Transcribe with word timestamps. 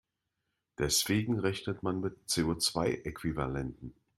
Deswegen 0.79 1.37
rechnet 1.37 1.83
man 1.83 2.01
mit 2.01 2.15
CO-zwei-Äquivalenten. 2.27 3.93